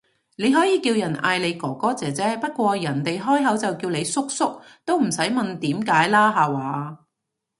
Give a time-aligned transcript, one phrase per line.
[0.35, 7.05] 你可以叫人嗌你哥哥姐姐，不過人哋開口就叫你叔叔，都唔使問點解啦下話